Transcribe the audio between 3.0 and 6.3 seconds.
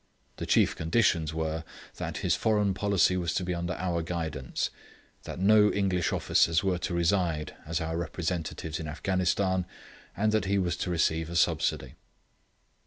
was to be under our guidance, that no English